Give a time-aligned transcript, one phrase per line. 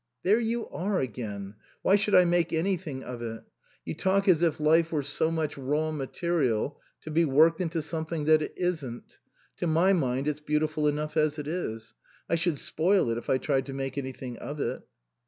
[0.23, 1.57] "There you are again.
[1.83, 3.43] Why should I make anything of it?
[3.85, 8.05] You talk as if life were so much raw material to be worked into some
[8.05, 9.19] thing that it isn't.
[9.57, 11.93] To my mind it's beautiful enough as it is.
[12.27, 14.81] I should spoil it if I tried to make anything of it."